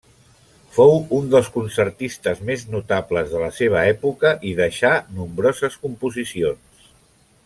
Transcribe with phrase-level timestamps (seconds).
[0.77, 6.91] Fou un dels concertistes més notables de la seva època, i deixà nombroses composicions.